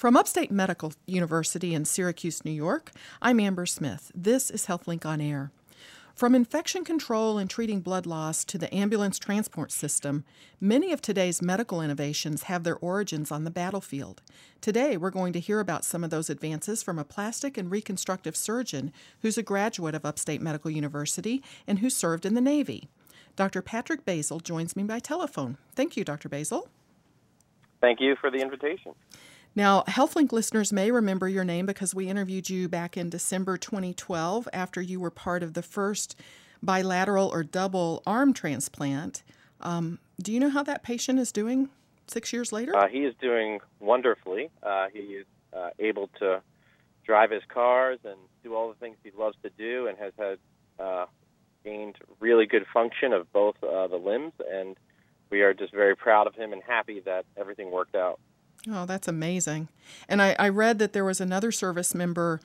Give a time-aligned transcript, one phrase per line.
[0.00, 4.10] From Upstate Medical University in Syracuse, New York, I'm Amber Smith.
[4.14, 5.52] This is HealthLink on Air.
[6.14, 10.24] From infection control and treating blood loss to the ambulance transport system,
[10.58, 14.22] many of today's medical innovations have their origins on the battlefield.
[14.62, 18.36] Today, we're going to hear about some of those advances from a plastic and reconstructive
[18.36, 22.88] surgeon who's a graduate of Upstate Medical University and who served in the Navy.
[23.36, 23.60] Dr.
[23.60, 25.58] Patrick Basile joins me by telephone.
[25.74, 26.30] Thank you, Dr.
[26.30, 26.70] Basile.
[27.82, 28.92] Thank you for the invitation.
[29.54, 34.48] Now, HealthLink listeners may remember your name because we interviewed you back in December 2012
[34.52, 36.14] after you were part of the first
[36.62, 39.22] bilateral or double arm transplant.
[39.60, 41.68] Um, do you know how that patient is doing
[42.06, 42.76] six years later?
[42.76, 44.50] Uh, he is doing wonderfully.
[44.62, 46.42] Uh, he is uh, able to
[47.04, 50.38] drive his cars and do all the things he loves to do and has had
[50.78, 51.06] uh,
[51.64, 54.32] gained really good function of both uh, the limbs.
[54.48, 54.76] And
[55.28, 58.20] we are just very proud of him and happy that everything worked out.
[58.68, 59.68] Oh, that's amazing.
[60.08, 62.40] And I, I read that there was another service member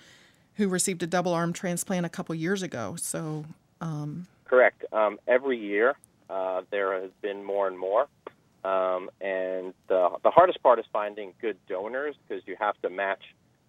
[0.55, 2.95] who received a double arm transplant a couple years ago.
[2.97, 3.45] So,
[3.81, 4.27] um...
[4.45, 4.85] correct.
[4.93, 5.95] Um, every year
[6.29, 8.07] uh, there has been more and more.
[8.63, 13.21] Um, and the, the hardest part is finding good donors because you have to match,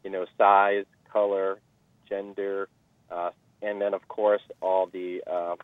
[0.04, 1.58] you know, size, color,
[2.08, 2.68] gender,
[3.10, 5.56] uh, and then of course all the uh,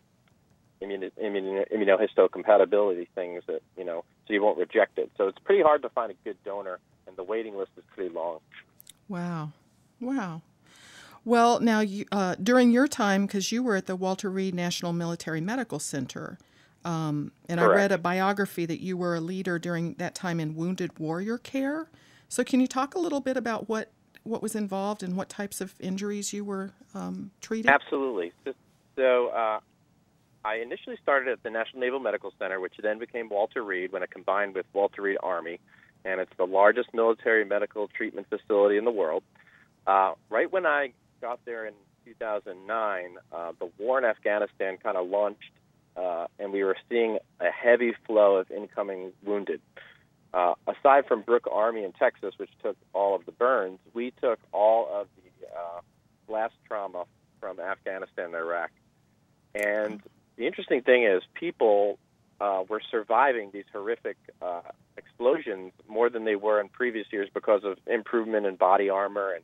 [0.83, 5.11] immuno, immuno, immunohistocompatibility things that you know, so you won't reject it.
[5.17, 8.13] So it's pretty hard to find a good donor, and the waiting list is pretty
[8.13, 8.39] long.
[9.07, 9.51] Wow,
[9.99, 10.41] wow.
[11.25, 14.91] Well, now you, uh, during your time, because you were at the Walter Reed National
[14.91, 16.37] Military Medical Center,
[16.83, 17.73] um, and Correct.
[17.73, 21.37] I read a biography that you were a leader during that time in wounded warrior
[21.37, 21.89] care.
[22.27, 23.91] So, can you talk a little bit about what
[24.23, 27.71] what was involved and what types of injuries you were um, treating?
[27.71, 28.31] Absolutely.
[28.43, 28.53] So,
[28.95, 29.59] so uh,
[30.45, 34.03] I initially started at the National Naval Medical Center, which then became Walter Reed when
[34.03, 35.59] it combined with Walter Reed Army,
[36.03, 39.23] and it's the largest military medical treatment facility in the world.
[39.87, 40.91] Uh, right when I
[41.21, 41.73] got there in
[42.05, 45.51] 2009, uh, the war in Afghanistan kind of launched,
[45.95, 49.61] uh, and we were seeing a heavy flow of incoming wounded.
[50.33, 54.39] Uh, aside from Brooke Army in Texas, which took all of the burns, we took
[54.51, 55.79] all of the uh,
[56.27, 57.05] blast trauma
[57.39, 58.71] from Afghanistan and Iraq.
[59.53, 60.01] And
[60.37, 61.99] the interesting thing is, people
[62.41, 64.61] uh, were surviving these horrific uh,
[64.97, 69.43] explosions more than they were in previous years because of improvement in body armor and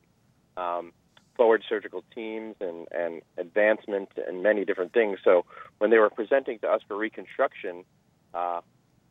[0.58, 0.92] um,
[1.36, 5.20] forward surgical teams and, and advancement and many different things.
[5.24, 5.46] So
[5.78, 7.86] when they were presenting to us for reconstruction,
[8.34, 8.62] uh,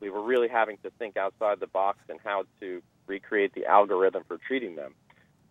[0.00, 4.24] we were really having to think outside the box and how to recreate the algorithm
[4.28, 4.94] for treating them.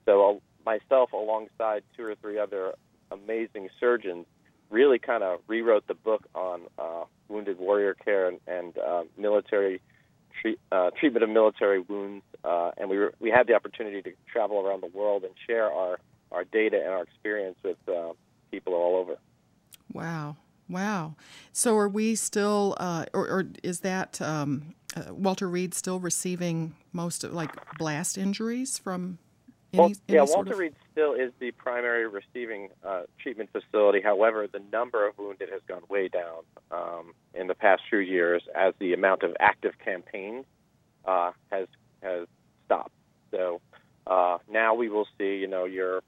[0.06, 2.76] So uh, myself, alongside two or three other
[3.12, 4.26] amazing surgeons,
[4.70, 9.82] really kind of rewrote the book on uh, wounded warrior care and, and uh, military
[10.42, 12.24] treat, uh, treatment of military wounds.
[12.44, 15.72] Uh, and we were, we had the opportunity to travel around the world and share
[15.72, 16.00] our,
[16.32, 18.14] our data and our experience with uh,
[18.52, 19.18] people all over.
[19.92, 20.38] Wow.
[20.70, 21.16] Wow.
[21.54, 26.76] So are we still, uh, or, or, is that um, uh, Walter Reed still receiving
[26.92, 29.18] most of like blast injuries from
[29.80, 30.60] any, well, yeah, any Walter of...
[30.60, 34.02] Reed still is the primary receiving uh, treatment facility.
[34.02, 38.44] However, the number of wounded has gone way down um, in the past few years
[38.56, 40.46] as the amount of active campaigns
[41.06, 41.68] uh, has
[42.02, 42.28] has
[42.66, 42.92] stopped.
[43.32, 43.62] So
[44.06, 46.02] uh, now we will see, you know, your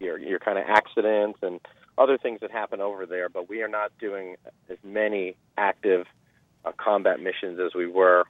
[0.00, 1.60] your your kind of accidents and
[1.96, 3.28] other things that happen over there.
[3.28, 4.36] But we are not doing
[4.68, 6.06] as many active
[6.64, 8.24] uh, combat missions as we were,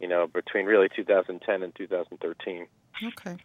[0.00, 2.66] you know, between really 2010 and 2013.
[3.04, 3.36] Okay.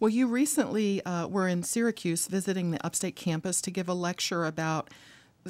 [0.00, 4.44] Well, you recently uh, were in Syracuse visiting the upstate campus to give a lecture
[4.44, 4.90] about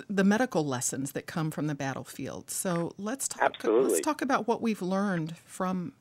[0.09, 2.51] the medical lessons that come from the battlefield.
[2.51, 3.43] So let's talk.
[3.43, 3.93] Absolutely.
[3.93, 5.93] Let's talk about what we've learned from,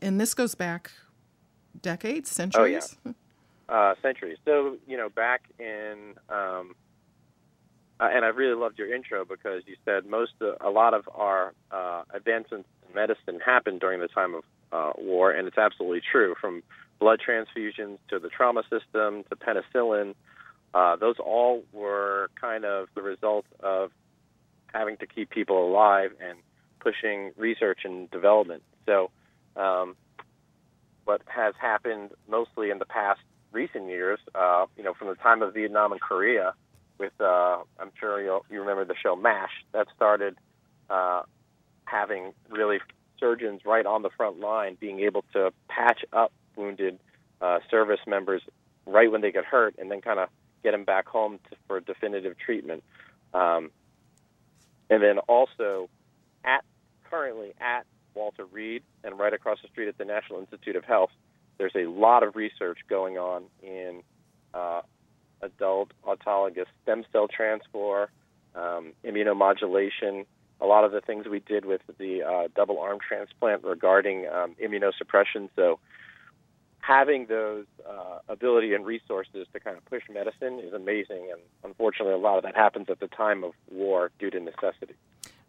[0.00, 0.90] and this goes back
[1.80, 2.96] decades, centuries.
[3.04, 3.12] Oh
[3.68, 4.38] yeah, uh, centuries.
[4.44, 6.74] So you know, back in, um,
[7.98, 11.08] uh, and I really loved your intro because you said most, of, a lot of
[11.14, 16.00] our uh, advancements in medicine happened during the time of uh, war, and it's absolutely
[16.00, 16.34] true.
[16.40, 16.62] From
[16.98, 20.14] blood transfusions to the trauma system to penicillin,
[20.74, 23.90] uh, those all were kind of the result of
[24.72, 26.38] having to keep people alive and
[26.80, 28.62] pushing research and development.
[28.86, 29.10] So,
[29.56, 29.96] um,
[31.04, 33.20] what has happened mostly in the past
[33.52, 36.54] recent years, uh, you know, from the time of Vietnam and Korea,
[36.98, 39.50] with uh, I'm sure you remember the show MASH.
[39.72, 40.36] That started
[40.88, 41.22] uh,
[41.84, 42.78] having really
[43.22, 46.98] surgeons right on the front line being able to patch up wounded
[47.40, 48.42] uh, service members
[48.86, 50.28] right when they get hurt, and then kind of
[50.64, 52.82] get them back home to, for definitive treatment.
[53.32, 53.70] Um,
[54.90, 55.88] and then also,
[56.44, 56.64] at
[57.08, 61.10] currently at Walter Reed and right across the street at the National Institute of Health,
[61.58, 64.02] there's a lot of research going on in
[64.52, 64.82] uh,
[65.40, 68.10] adult autologous stem cell transfer,
[68.54, 70.26] um, immunomodulation,
[70.62, 74.54] a lot of the things we did with the uh, double arm transplant regarding um,
[74.62, 75.48] immunosuppression.
[75.56, 75.80] So
[76.78, 81.28] having those uh, ability and resources to kind of push medicine is amazing.
[81.32, 84.94] And unfortunately, a lot of that happens at the time of war due to necessity.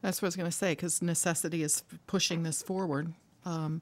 [0.01, 3.13] That's what I was going to say because necessity is pushing this forward.
[3.45, 3.81] Um,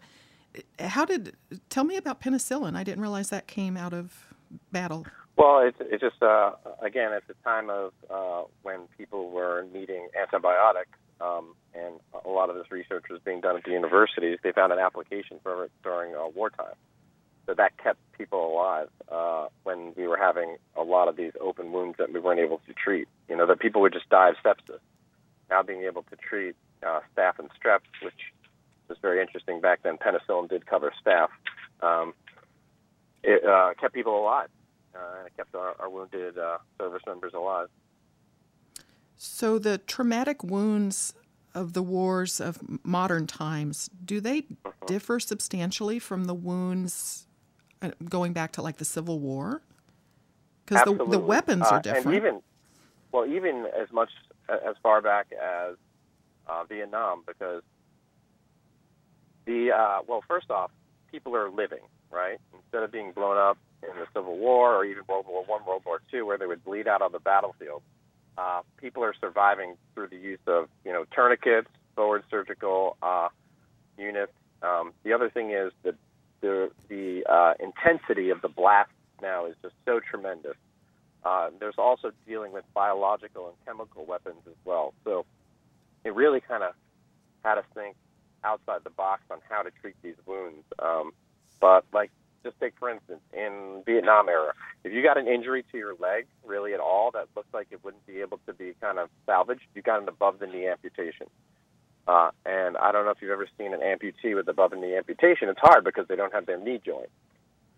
[0.80, 1.36] how did
[1.70, 2.76] tell me about penicillin?
[2.76, 4.34] I didn't realize that came out of
[4.72, 5.06] battle.
[5.38, 6.52] Well, it's, it's just uh,
[6.82, 12.50] again at the time of uh, when people were needing antibiotics, um, and a lot
[12.50, 14.40] of this research was being done at the universities.
[14.44, 16.76] They found an application for it during uh, wartime,
[17.46, 21.72] so that kept people alive uh, when we were having a lot of these open
[21.72, 23.08] wounds that we weren't able to treat.
[23.30, 24.80] You know, that people would just die of sepsis.
[25.50, 28.14] Now being able to treat uh, staph and strep, which
[28.88, 29.98] was very interesting back then.
[29.98, 31.30] Penicillin did cover staph.
[31.82, 32.14] Um,
[33.24, 34.50] it uh, kept people alive,
[34.96, 37.70] uh, and it kept our, our wounded uh, service members alive.
[39.24, 41.14] So the traumatic wounds
[41.54, 44.72] of the wars of modern times do they uh-huh.
[44.88, 47.28] differ substantially from the wounds
[47.84, 49.62] uh, going back to like the Civil War?
[50.66, 52.08] Because the, the weapons are different.
[52.08, 52.42] Uh, and even,
[53.12, 54.10] well, even as much
[54.50, 55.76] as far back as
[56.48, 57.62] uh, Vietnam, because
[59.46, 60.72] the uh, well, first off,
[61.12, 65.04] people are living right instead of being blown up in the Civil War or even
[65.08, 67.84] World War One, World War Two, where they would bleed out on the battlefield.
[68.38, 73.30] Uh, people are surviving through the use of you know tourniquets, forward surgical uh,
[73.98, 74.32] units.
[74.62, 75.96] Um, the other thing is that
[76.42, 78.92] the the uh, intensity of the blast
[79.22, 80.56] now is just so tremendous.
[81.24, 84.94] Uh, there's also dealing with biological and chemical weapons as well.
[85.04, 85.26] So
[86.04, 86.74] it really kind of
[87.44, 87.96] had us think
[88.44, 90.64] outside the box on how to treat these wounds.
[90.80, 91.12] Um,
[91.60, 92.10] but like,
[92.44, 94.54] just take for instance, in Vietnam era,
[94.84, 97.84] if you got an injury to your leg, really at all, that looks like it
[97.84, 101.28] wouldn't be able to be kind of salvaged, you got an above the knee amputation.
[102.08, 104.96] Uh, and I don't know if you've ever seen an amputee with above the knee
[104.96, 105.50] amputation.
[105.50, 107.10] It's hard because they don't have their knee joint.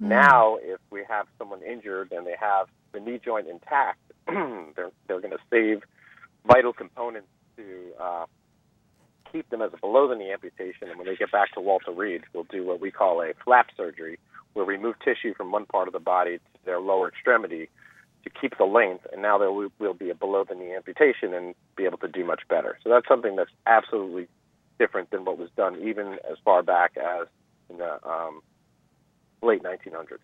[0.01, 0.07] Mm.
[0.07, 5.19] Now, if we have someone injured and they have the knee joint intact, they're they're
[5.19, 5.83] going to save
[6.45, 7.27] vital components
[7.57, 8.25] to uh,
[9.31, 10.89] keep them as a below the knee amputation.
[10.89, 13.68] And when they get back to Walter Reed, we'll do what we call a flap
[13.75, 14.19] surgery,
[14.54, 17.70] where we move tissue from one part of the body to their lower extremity
[18.24, 19.06] to keep the length.
[19.12, 22.24] And now there will be a below the knee amputation and be able to do
[22.24, 22.78] much better.
[22.84, 24.28] So that's something that's absolutely
[24.80, 27.28] different than what was done even as far back as
[27.70, 28.42] in the um,
[29.42, 30.20] late 1900s.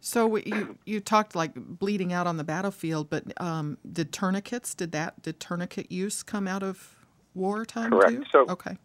[0.00, 4.74] So you you talked like bleeding out on the battlefield, but um, did tourniquets?
[4.74, 6.94] Did that did tourniquet use come out of
[7.34, 8.10] wartime Correct.
[8.10, 8.24] too?
[8.30, 8.76] So, okay.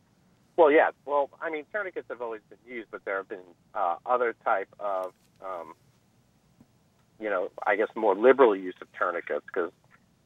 [0.56, 0.92] Well, yeah.
[1.06, 3.40] Well, I mean, tourniquets have always been used, but there have been
[3.74, 5.14] uh, other type of,
[5.44, 5.74] um,
[7.20, 9.72] you know, I guess more liberal use of tourniquets because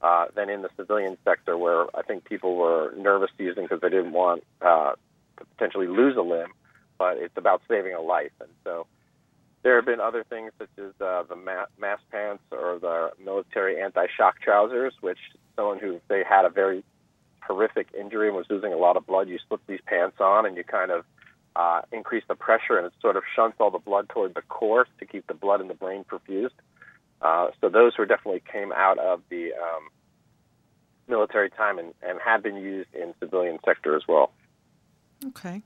[0.01, 3.89] uh, than in the civilian sector, where I think people were nervous using because they
[3.89, 4.93] didn't want uh,
[5.37, 6.51] to potentially lose a limb,
[6.99, 8.87] but it's about saving a life, and so.
[9.63, 13.81] There have been other things such as uh, the ma- MAST pants or the military
[13.81, 15.17] anti-shock trousers, which
[15.57, 16.85] someone who they had a very
[17.47, 20.57] horrific injury and was losing a lot of blood, you slip these pants on and
[20.57, 21.05] you kind of
[21.55, 24.87] uh, increase the pressure and it sort of shunts all the blood toward the core
[24.99, 26.51] to keep the blood in the brain perfused.
[27.21, 29.89] Uh, so those were definitely came out of the um,
[31.07, 34.31] military time and, and have been used in civilian sector as well.
[35.25, 35.63] Okay.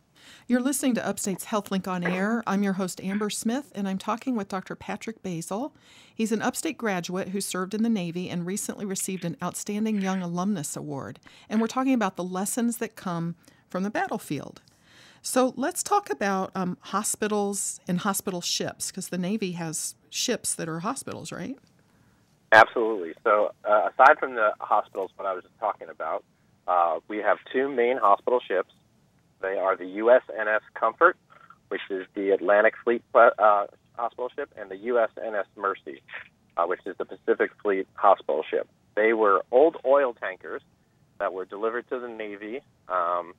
[0.48, 2.44] You're listening to Upstate's HealthLink on Air.
[2.46, 4.76] I'm your host, Amber Smith, and I'm talking with Dr.
[4.76, 5.74] Patrick Basile.
[6.14, 10.22] He's an Upstate graduate who served in the Navy and recently received an Outstanding Young
[10.22, 11.20] Alumnus Award.
[11.50, 13.36] And we're talking about the lessons that come
[13.70, 14.62] from the battlefield.
[15.22, 20.68] So let's talk about um, hospitals and hospital ships, because the Navy has ships that
[20.68, 21.58] are hospitals, right?
[22.52, 23.14] Absolutely.
[23.24, 26.26] So, uh, aside from the hospitals, what I was just talking about,
[26.68, 28.74] uh, we have two main hospital ships
[29.42, 31.18] they are the USNS Comfort,
[31.70, 33.68] which is the Atlantic Fleet uh,
[33.98, 36.02] hospital ship, and the USNS Mercy,
[36.58, 38.68] uh, which is the Pacific Fleet hospital ship.
[38.96, 40.62] They were old oil tankers
[41.20, 43.34] that were delivered to the Navy um,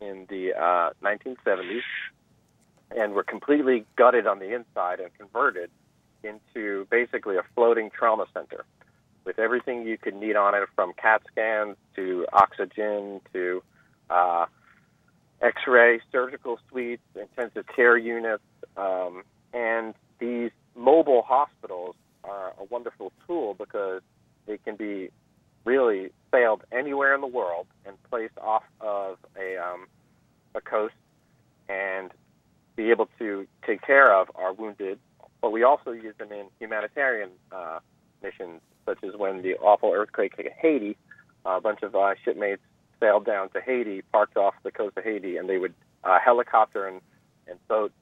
[0.00, 1.82] in the uh, 1970s
[2.96, 5.70] and were completely gutted on the inside and converted
[6.24, 8.64] into basically a floating trauma center
[9.24, 13.62] with everything you could need on it from CAT scans to oxygen to
[14.08, 14.46] uh,
[15.40, 18.42] X-ray surgical suites, intensive care units,
[18.76, 24.02] um, and these mobile hospitals are a wonderful tool because
[24.46, 25.10] they can be
[25.64, 29.86] really sailed anywhere in the world and placed off of a um,
[30.54, 30.94] a coast
[31.68, 32.10] and
[32.74, 34.98] be able to take care of our wounded
[35.40, 37.78] but we also use them in humanitarian uh,
[38.22, 40.96] missions, such as when the awful earthquake hit Haiti.
[41.44, 42.62] A bunch of uh, shipmates
[43.00, 45.74] sailed down to Haiti, parked off the coast of Haiti, and they would
[46.04, 47.00] uh, helicopter and,
[47.46, 47.92] and boat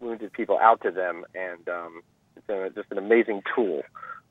[0.00, 1.24] wounded people out to them.
[1.34, 2.02] And um,
[2.36, 3.82] it's a, just an amazing tool.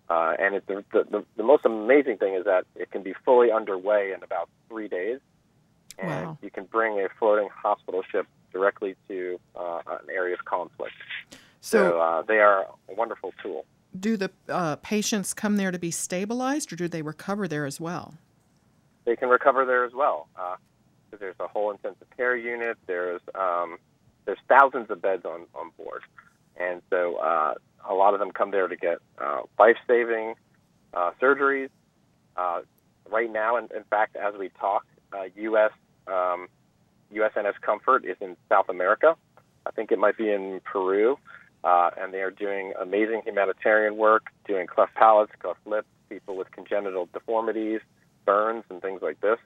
[0.10, 3.52] Uh, and it, the, the, the most amazing thing is that it can be fully
[3.52, 5.20] underway in about three days.
[5.98, 6.38] And Wow.
[6.42, 10.94] you can bring a floating hospital ship directly to uh, an area of conflict.
[11.32, 11.38] So,
[11.92, 13.66] So, uh, they are a wonderful tool.
[13.98, 17.80] do the uh, patients come there to be stabilized, or do they recover there as
[17.80, 18.16] well?
[19.06, 20.28] They can recover there as well.
[20.38, 20.56] Uh,
[21.20, 22.78] there's a whole intensive care unit.
[22.88, 23.78] There's um,
[24.26, 26.02] there's thousands of beds on, on board,
[26.58, 27.54] and so uh,
[27.88, 30.36] a lot of them come there to get uh, life-saving
[30.94, 31.70] uh, surgeries.
[32.36, 32.62] Uh,
[33.10, 35.72] right now, in, in fact, as we talk, uh, U.S.
[36.08, 36.48] Um,
[37.14, 39.16] USNS Comfort is in South America.
[39.66, 41.18] I think it might be in Peru,
[41.64, 46.52] uh, and they are doing amazing humanitarian work, doing cleft palates, cleft lips, people with
[46.52, 47.82] congenital deformities,
[48.26, 49.40] burns, and things like this.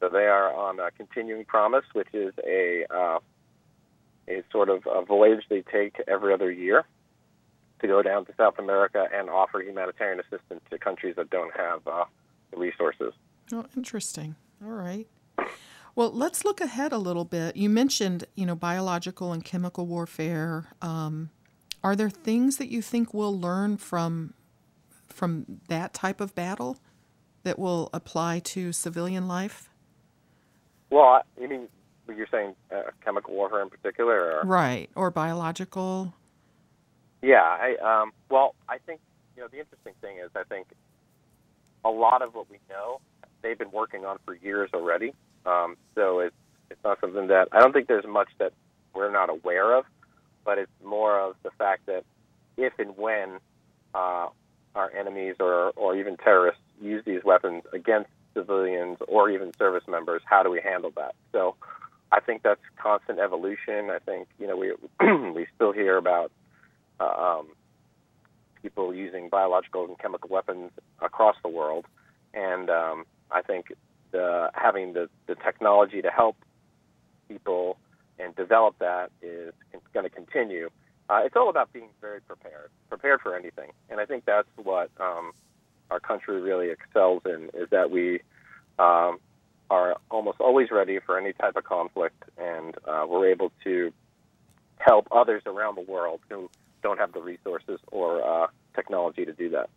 [0.00, 3.18] So they are on a continuing promise, which is a uh,
[4.28, 6.84] a sort of a voyage they take every other year
[7.80, 11.86] to go down to South America and offer humanitarian assistance to countries that don't have
[11.86, 12.04] uh,
[12.50, 13.12] the resources.
[13.52, 14.36] Oh, interesting.
[14.64, 15.06] All right.
[15.94, 17.56] Well, let's look ahead a little bit.
[17.56, 20.68] You mentioned, you know, biological and chemical warfare.
[20.80, 21.30] Um,
[21.84, 24.34] are there things that you think we'll learn from
[25.08, 26.78] from that type of battle
[27.44, 29.68] that will apply to civilian life?
[30.90, 31.68] Well, I- you mean
[32.14, 34.32] you're saying uh, chemical warfare in particular?
[34.38, 34.42] Or?
[34.44, 34.90] Right.
[34.94, 36.12] Or biological?
[37.22, 39.00] Yeah, I um well, I think
[39.36, 40.66] you know the interesting thing is I think
[41.84, 43.00] a lot of what we know
[43.42, 45.14] they've been working on for years already.
[45.46, 46.34] Um, so it's
[46.70, 48.52] it's not something that I don't think there's much that
[48.94, 49.84] we're not aware of,
[50.44, 52.04] but it's more of the fact that
[52.56, 53.38] if and when
[53.94, 54.26] uh,
[54.74, 60.22] our enemies or or even terrorists use these weapons against civilians or even service members,
[60.24, 61.14] how do we handle that?
[61.32, 61.54] So
[62.10, 63.90] I think that's constant evolution.
[63.90, 64.72] I think you know we
[65.32, 66.30] we still hear about
[67.00, 67.48] uh, um,
[68.62, 70.70] people using biological and chemical weapons
[71.00, 71.86] across the world,
[72.34, 73.72] and um, I think
[74.12, 76.36] the, having the, the technology to help
[77.28, 77.78] people
[78.18, 79.52] and develop that is
[79.92, 80.70] going to continue.
[81.08, 84.90] Uh, it's all about being very prepared, prepared for anything, and I think that's what
[85.00, 85.32] um,
[85.92, 88.20] our country really excels in is that we
[88.78, 89.18] um,
[89.70, 93.92] are almost always ready for any type of conflict, and uh, we're able to
[94.78, 96.50] help others around the world who
[96.82, 99.68] don't have the resources or uh, technology to do that.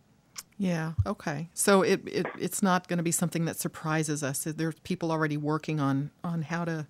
[0.58, 0.94] Yeah.
[1.06, 1.50] Okay.
[1.54, 4.46] So it, it it's not going to be something that surprises us.
[4.46, 6.88] There's people already working on on how to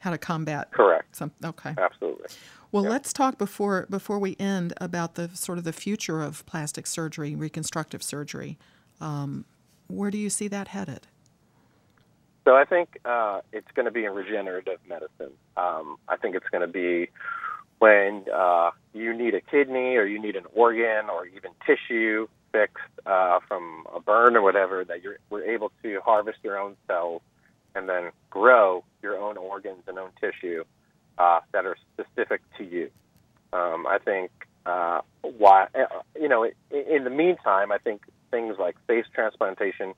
[0.00, 1.16] how to combat Correct.
[1.16, 1.32] some.
[1.42, 1.74] Okay.
[1.78, 2.28] Absolutely.
[2.72, 6.86] Well, let's talk before before we end about the sort of the future of plastic
[6.86, 8.58] surgery, reconstructive surgery.
[9.00, 9.44] Um,
[9.88, 11.08] where do you see that headed?
[12.44, 15.32] So I think uh, it's going to be in regenerative medicine.
[15.56, 17.10] Um, I think it's going to be
[17.80, 22.82] when uh, you need a kidney or you need an organ or even tissue fixed
[23.06, 27.22] uh, from a burn or whatever that you're we're able to harvest your own cells
[27.74, 30.64] and then grow your own organs and own tissue
[31.20, 32.90] uh, that are specific to you.
[33.52, 34.30] Um, I think
[34.64, 35.66] uh, why
[36.18, 39.92] you know in, in the meantime, I think things like face transplantation,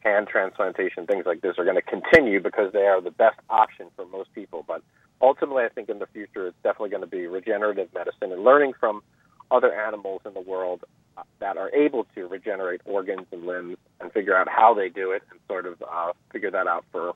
[0.00, 3.86] hand transplantation, things like this are going to continue because they are the best option
[3.96, 4.64] for most people.
[4.68, 4.82] But
[5.22, 8.74] ultimately, I think in the future, it's definitely going to be regenerative medicine and learning
[8.78, 9.02] from
[9.50, 10.84] other animals in the world
[11.16, 15.12] uh, that are able to regenerate organs and limbs and figure out how they do
[15.12, 17.14] it and sort of uh, figure that out for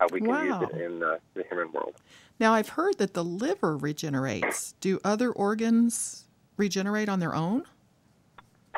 [0.00, 0.60] how we can Wow.
[0.62, 1.94] use it in uh, the human world.
[2.40, 4.72] Now, I've heard that the liver regenerates.
[4.80, 6.24] Do other organs
[6.56, 7.64] regenerate on their own?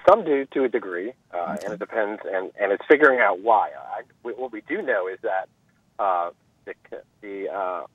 [0.08, 3.70] Some do to a degree, uh, and it depends, and, and it's figuring out why.
[3.70, 5.48] I, what we do know is that
[6.00, 6.30] uh,
[6.64, 6.74] the
[7.20, 7.86] the, uh,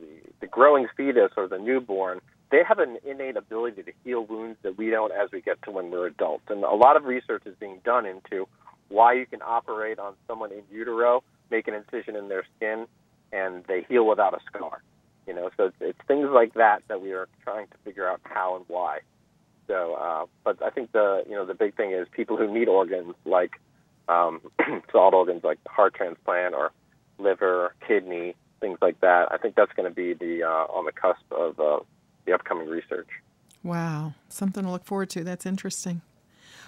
[0.00, 0.06] the
[0.40, 4.78] the growing fetus or the newborn they have an innate ability to heal wounds that
[4.78, 7.54] we don't as we get to when we're adults, and a lot of research is
[7.58, 8.46] being done into
[8.88, 12.86] why you can operate on someone in utero, make an incision in their skin,
[13.32, 14.82] and they heal without a scar.
[15.26, 18.20] You know, so it's, it's things like that that we are trying to figure out
[18.24, 19.00] how and why.
[19.66, 22.68] So, uh, but I think the you know the big thing is people who need
[22.68, 23.60] organs like
[24.08, 24.40] um,
[24.92, 26.72] solid organs like heart transplant or
[27.18, 29.32] liver, kidney, things like that.
[29.32, 31.80] I think that's going to be the uh, on the cusp of uh,
[32.26, 33.08] the upcoming research.
[33.62, 35.24] Wow, something to look forward to.
[35.24, 36.02] That's interesting.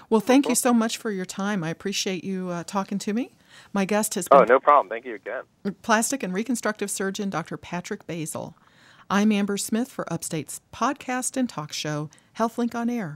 [0.09, 1.65] Well, thank you so much for your time.
[1.65, 3.33] I appreciate you uh, talking to me.
[3.73, 4.89] My guest has oh, been Oh, no problem.
[4.89, 5.45] Thank you again.
[5.83, 7.57] plastic and reconstructive surgeon Dr.
[7.57, 8.57] Patrick Basile.
[9.09, 13.15] I'm Amber Smith for Upstate's podcast and talk show, HealthLink on Air.